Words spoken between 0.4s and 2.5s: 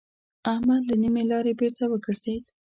احمد له نيمې لارې بېرته وګرځېد.